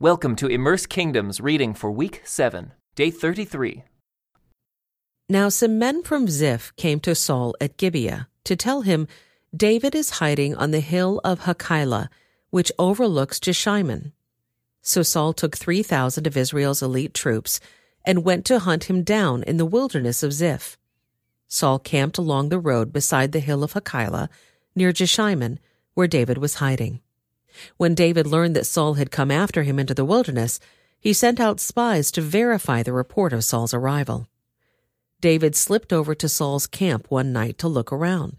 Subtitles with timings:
[0.00, 3.82] Welcome to Immerse Kingdoms reading for week 7, day 33.
[5.28, 9.08] Now some men from Ziph came to Saul at Gibeah to tell him,
[9.52, 12.10] David is hiding on the hill of Hachilah,
[12.50, 14.12] which overlooks Jeshimon.
[14.82, 17.58] So Saul took 3,000 of Israel's elite troops
[18.04, 20.78] and went to hunt him down in the wilderness of Ziph.
[21.48, 24.28] Saul camped along the road beside the hill of Hachilah,
[24.76, 25.58] near Jeshimon,
[25.94, 27.00] where David was hiding.
[27.76, 30.60] When David learned that Saul had come after him into the wilderness,
[31.00, 34.28] he sent out spies to verify the report of Saul's arrival.
[35.20, 38.36] David slipped over to Saul's camp one night to look around.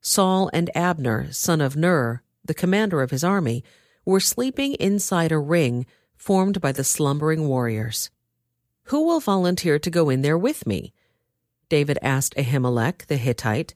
[0.00, 3.62] Saul and Abner, son of Ner, the commander of his army,
[4.04, 5.86] were sleeping inside a ring
[6.16, 8.10] formed by the slumbering warriors.
[8.84, 10.92] Who will volunteer to go in there with me?
[11.68, 13.74] David asked Ahimelech the Hittite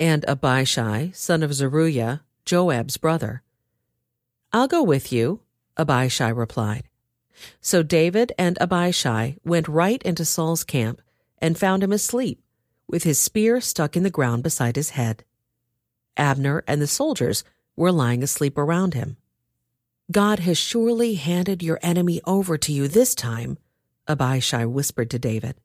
[0.00, 3.42] and Abishai, son of Zeruiah, Joab's brother.
[4.56, 5.40] I'll go with you,
[5.76, 6.88] Abishai replied.
[7.60, 11.02] So David and Abishai went right into Saul's camp
[11.36, 12.40] and found him asleep,
[12.88, 15.24] with his spear stuck in the ground beside his head.
[16.16, 17.44] Abner and the soldiers
[17.76, 19.18] were lying asleep around him.
[20.10, 23.58] God has surely handed your enemy over to you this time,
[24.08, 25.56] Abishai whispered to David.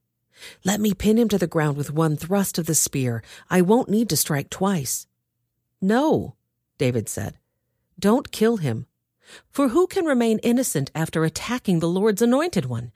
[0.66, 3.24] Let me pin him to the ground with one thrust of the spear.
[3.50, 5.08] I won't need to strike twice.
[5.80, 6.36] No,
[6.78, 7.38] David said.
[8.00, 8.88] Don't kill him.
[9.50, 12.92] For who can remain innocent after attacking the Lord's anointed one?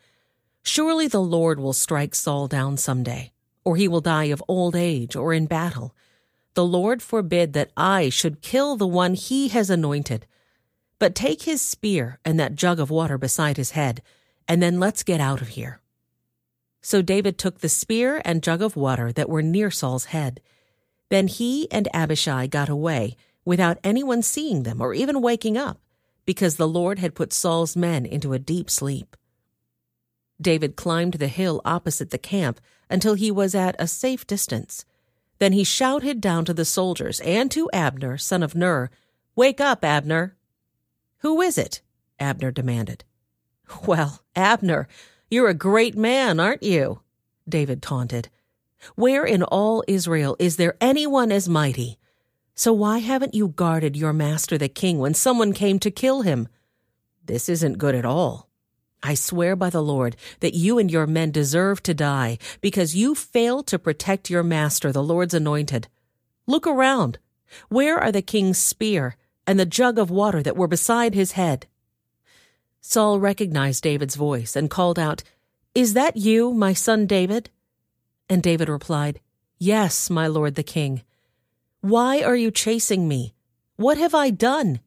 [0.64, 3.32] Surely the Lord will strike Saul down some day,
[3.64, 5.96] or he will die of old age or in battle.
[6.56, 10.26] The Lord forbid that I should kill the one he has anointed.
[10.98, 14.02] But take his spear and that jug of water beside his head,
[14.48, 15.82] and then let's get out of here.
[16.82, 20.40] So David took the spear and jug of water that were near Saul's head.
[21.10, 25.80] Then he and Abishai got away without anyone seeing them or even waking up,
[26.26, 29.16] because the Lord had put Saul's men into a deep sleep.
[30.42, 34.84] David climbed the hill opposite the camp until he was at a safe distance.
[35.40, 38.90] Then he shouted down to the soldiers and to Abner, son of Ner,
[39.36, 40.36] Wake up, Abner!
[41.20, 41.82] Who is it?
[42.20, 43.04] Abner demanded.
[43.88, 44.88] Well, Abner,
[45.30, 47.02] you're a great man, aren't you?
[47.50, 48.30] David taunted.
[48.96, 51.98] Where in all Israel is there anyone as mighty?
[52.56, 56.48] So why haven't you guarded your master the king when someone came to kill him?
[57.26, 58.50] This isn't good at all.
[59.04, 63.14] I swear by the Lord that you and your men deserve to die because you
[63.14, 65.90] failed to protect your master, the Lord's anointed.
[66.48, 67.20] Look around.
[67.68, 71.68] Where are the king's spear and the jug of water that were beside his head?
[72.80, 75.24] Saul recognized David's voice and called out,
[75.74, 77.50] Is that you, my son David?
[78.30, 79.20] And David replied,
[79.60, 81.04] Yes, my lord the king.
[81.86, 83.36] Why are you chasing me?
[83.76, 84.80] What have I done?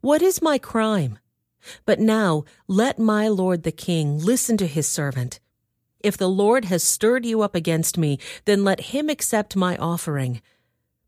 [0.00, 1.18] What is my crime?
[1.84, 5.38] But now let my lord the king listen to his servant.
[6.00, 10.40] If the Lord has stirred you up against me, then let him accept my offering.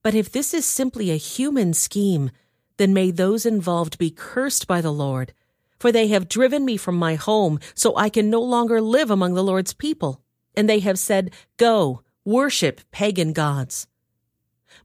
[0.02, 2.30] But if this is simply a human scheme,
[2.76, 5.32] then may those involved be cursed by the Lord,
[5.78, 9.32] for they have driven me from my home, so I can no longer live among
[9.32, 10.20] the Lord's people.
[10.54, 13.86] And they have said, Go, worship pagan gods.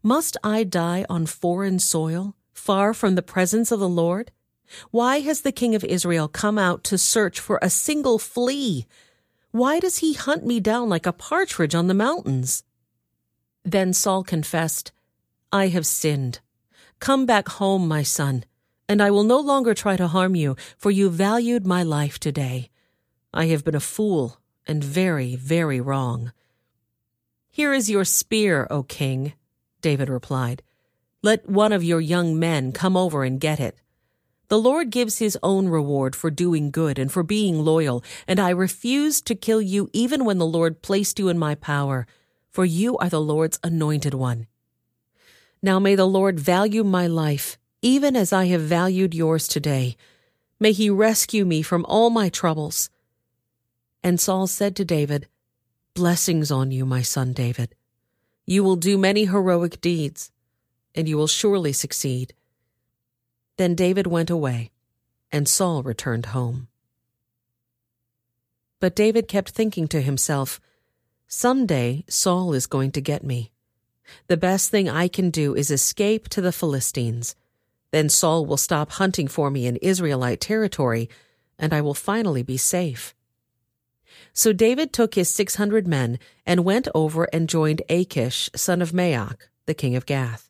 [0.05, 4.33] Must I die on foreign soil, far from the presence of the Lord?
[4.91, 8.85] Why has the king of Israel come out to search for a single flea?
[9.51, 12.65] Why does he hunt me down like a partridge on the mountains?
[13.63, 14.91] Then Saul confessed,
[15.53, 16.41] I have sinned.
[16.99, 18.43] Come back home, my son,
[18.89, 22.69] and I will no longer try to harm you, for you valued my life today.
[23.33, 26.33] I have been a fool and very, very wrong.
[27.49, 29.31] Here is your spear, O king.
[29.83, 30.63] David replied.
[31.21, 33.77] Let one of your young men come over and get it.
[34.47, 38.49] The Lord gives his own reward for doing good and for being loyal, and I
[38.49, 42.05] refuse to kill you even when the Lord placed you in my power,
[42.49, 44.47] for you are the Lord's anointed one.
[45.61, 49.95] Now may the Lord value my life, even as I have valued yours today.
[50.59, 52.89] May he rescue me from all my troubles.
[54.03, 55.27] And Saul said to David,
[55.93, 57.75] Blessings on you, my son David.
[58.45, 60.31] You will do many heroic deeds,
[60.93, 62.33] and you will surely succeed.
[63.57, 64.71] Then David went away,
[65.31, 66.67] and Saul returned home.
[68.79, 70.59] But David kept thinking to himself,
[71.27, 73.51] Some day Saul is going to get me.
[74.27, 77.35] The best thing I can do is escape to the Philistines.
[77.91, 81.09] Then Saul will stop hunting for me in Israelite territory,
[81.57, 83.15] and I will finally be safe.
[84.33, 88.91] So David took his six hundred men and went over and joined Achish, son of
[88.91, 90.49] Maoch, the king of Gath.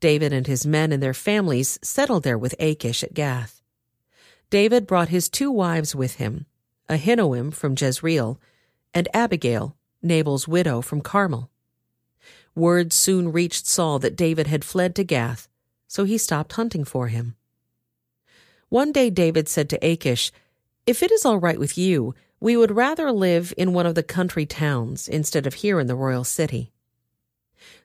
[0.00, 3.60] David and his men and their families settled there with Achish at Gath.
[4.48, 6.46] David brought his two wives with him,
[6.88, 8.40] Ahinoam from Jezreel,
[8.92, 11.50] and Abigail, Nabal's widow from Carmel.
[12.54, 15.48] Word soon reached Saul that David had fled to Gath,
[15.86, 17.36] so he stopped hunting for him.
[18.68, 20.32] One day David said to Achish,
[20.86, 24.02] If it is all right with you, we would rather live in one of the
[24.02, 26.72] country towns instead of here in the royal city.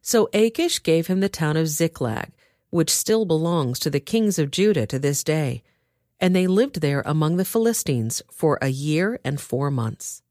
[0.02, 2.32] So Achish gave him the town of Ziklag,
[2.70, 5.62] which still belongs to the kings of Judah to this day,
[6.20, 10.22] and they lived there among the Philistines for a year and four months.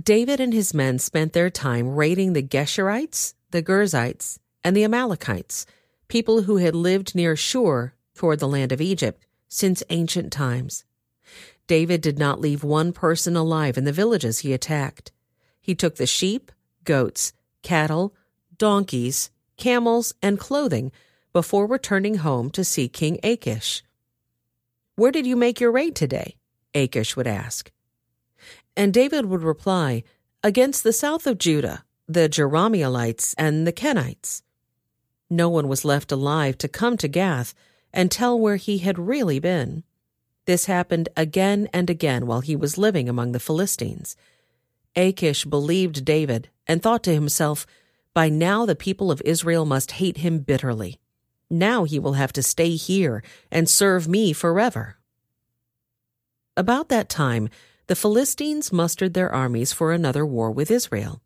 [0.00, 5.66] David and his men spent their time raiding the Geshurites, the Girzites, and the Amalekites,
[6.08, 10.84] people who had lived near Shur toward the land of Egypt since ancient times.
[11.68, 15.12] David did not leave one person alive in the villages he attacked.
[15.60, 16.50] He took the sheep,
[16.84, 17.32] goats,
[17.62, 18.14] cattle,
[18.56, 20.90] donkeys, camels, and clothing
[21.32, 23.84] before returning home to see King Achish.
[24.96, 26.36] Where did you make your raid today?
[26.74, 27.70] Achish would ask.
[28.76, 30.02] And David would reply,
[30.42, 34.42] Against the south of Judah, the Jerahmeelites and the Kenites.
[35.28, 37.54] No one was left alive to come to Gath
[37.92, 39.82] and tell where he had really been.
[40.48, 44.16] This happened again and again while he was living among the Philistines.
[44.96, 47.66] Achish believed David and thought to himself,
[48.14, 50.98] By now the people of Israel must hate him bitterly.
[51.50, 54.96] Now he will have to stay here and serve me forever.
[56.56, 57.50] About that time,
[57.86, 61.20] the Philistines mustered their armies for another war with Israel.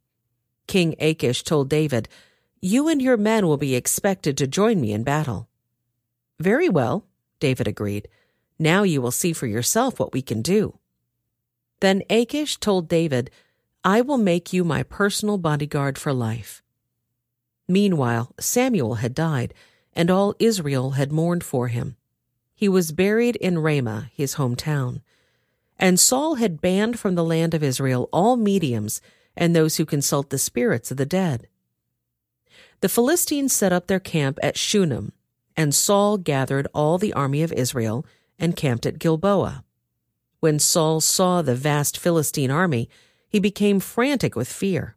[0.66, 2.08] King Achish told David,
[2.60, 5.48] You and your men will be expected to join me in battle.
[6.40, 7.06] Very well,
[7.38, 8.08] David agreed.
[8.62, 10.78] Now you will see for yourself what we can do.
[11.80, 13.28] Then Achish told David,
[13.82, 16.62] I will make you my personal bodyguard for life.
[17.66, 19.52] Meanwhile, Samuel had died,
[19.94, 21.96] and all Israel had mourned for him.
[22.54, 25.00] He was buried in Ramah, his hometown.
[25.76, 29.00] And Saul had banned from the land of Israel all mediums
[29.36, 31.48] and those who consult the spirits of the dead.
[32.78, 35.10] The Philistines set up their camp at Shunem,
[35.56, 38.06] and Saul gathered all the army of Israel
[38.42, 39.64] and camped at Gilboa.
[40.40, 42.90] When Saul saw the vast Philistine army,
[43.28, 44.96] he became frantic with fear.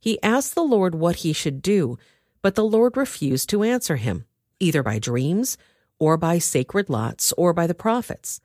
[0.00, 1.98] He asked the Lord what he should do,
[2.40, 4.24] but the Lord refused to answer him,
[4.60, 5.58] either by dreams,
[5.98, 8.40] or by sacred lots, or by the prophets.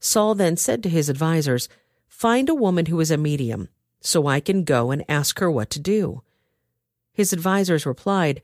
[0.00, 1.68] Saul then said to his advisers,
[2.08, 3.68] Find a woman who is a medium
[4.00, 6.22] so I can go and ask her what to do.
[7.12, 8.42] His advisers replied,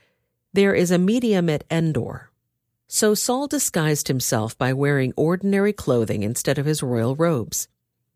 [0.52, 2.30] There is a medium at Endor.
[2.86, 7.68] So Saul disguised himself by wearing ordinary clothing instead of his royal robes.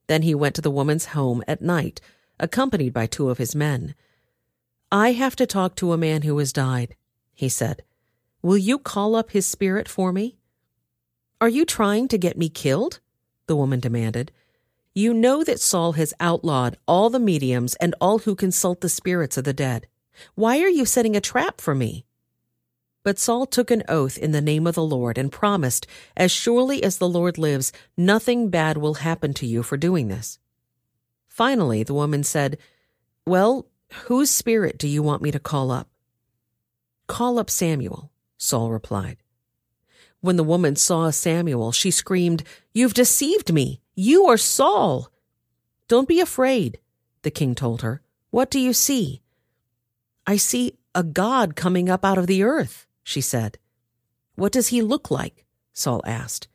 [0.06, 2.00] Then he went to the woman's home at night,
[2.38, 3.94] accompanied by two of his men.
[4.90, 6.96] I have to talk to a man who has died,
[7.34, 7.82] he said.
[8.42, 10.38] Will you call up his spirit for me?
[11.40, 13.00] Are you trying to get me killed?
[13.46, 14.32] The woman demanded.
[14.94, 19.36] You know that Saul has outlawed all the mediums and all who consult the spirits
[19.36, 19.86] of the dead.
[20.34, 22.04] Why are you setting a trap for me?
[23.08, 26.82] But Saul took an oath in the name of the Lord and promised, As surely
[26.82, 30.38] as the Lord lives, nothing bad will happen to you for doing this.
[31.26, 32.58] Finally, the woman said,
[33.26, 33.66] Well,
[34.08, 35.88] whose spirit do you want me to call up?
[37.06, 39.16] Call up Samuel, Saul replied.
[40.20, 42.42] When the woman saw Samuel, she screamed,
[42.74, 43.80] You've deceived me!
[43.94, 45.10] You are Saul.
[45.88, 46.78] Don't be afraid,
[47.22, 48.02] the king told her.
[48.28, 49.22] What do you see?
[50.26, 53.56] I see a god coming up out of the earth, she said.
[54.34, 55.46] What does he look like?
[55.72, 56.46] Saul asked.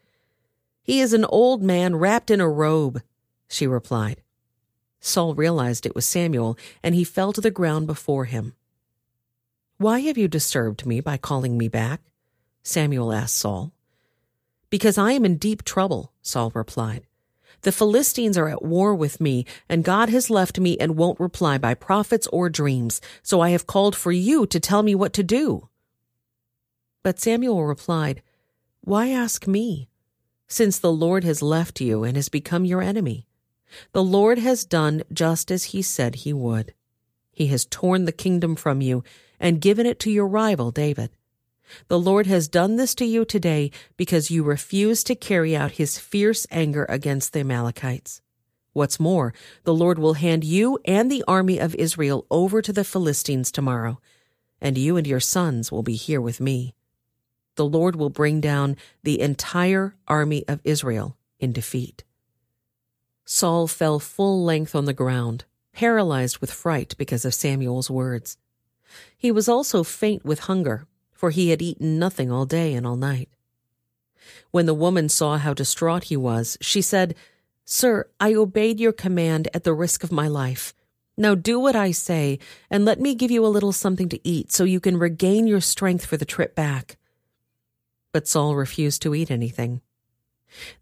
[0.84, 3.02] He is an old man wrapped in a robe,
[3.48, 4.22] she replied.
[5.00, 8.54] Saul realized it was Samuel, and he fell to the ground before him.
[9.80, 12.02] Why have you disturbed me by calling me back?
[12.62, 13.74] Samuel asked Saul.
[14.70, 17.08] Because I am in deep trouble, Saul replied.
[17.62, 21.58] The Philistines are at war with me, and God has left me and won't reply
[21.58, 25.24] by prophets or dreams, so I have called for you to tell me what to
[25.24, 25.70] do.
[27.04, 28.24] But Samuel replied,
[28.82, 29.90] Why ask me?
[30.48, 33.28] Since the Lord has left you and has become your enemy.
[33.92, 36.74] The Lord has done just as he said he would.
[37.32, 39.04] He has torn the kingdom from you
[39.40, 41.10] and given it to your rival David.
[41.88, 45.98] The Lord has done this to you today because you refuse to carry out his
[45.98, 48.22] fierce anger against the Amalekites.
[48.74, 49.34] What's more,
[49.64, 54.00] the Lord will hand you and the army of Israel over to the Philistines tomorrow,
[54.62, 56.76] and you and your sons will be here with me.
[57.56, 62.04] The Lord will bring down the entire army of Israel in defeat.
[63.26, 68.38] Saul fell full length on the ground, paralyzed with fright because of Samuel's words.
[69.18, 70.88] He was also faint with hunger
[71.24, 73.30] for he had eaten nothing all day and all night.
[74.52, 77.16] When the woman saw how distraught he was, she said,
[77.64, 80.74] Sir, I obeyed your command at the risk of my life.
[81.16, 84.52] Now do what I say, and let me give you a little something to eat
[84.52, 86.98] so you can regain your strength for the trip back.
[88.14, 89.82] But Saul refused to eat anything.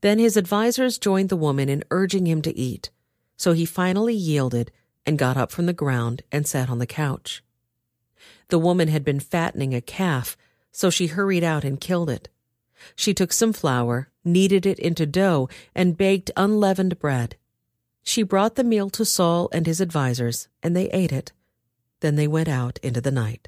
[0.01, 2.91] Then his advisers joined the woman in urging him to eat,
[3.37, 4.71] so he finally yielded
[5.05, 7.43] and got up from the ground and sat on the couch.
[8.49, 10.37] The woman had been fattening a calf,
[10.71, 12.29] so she hurried out and killed it.
[12.95, 17.37] She took some flour, kneaded it into dough, and baked unleavened bread.
[18.03, 21.31] She brought the meal to Saul and his advisers, and they ate it.
[22.01, 23.47] Then they went out into the night.